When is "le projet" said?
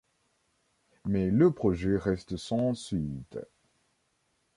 1.29-1.95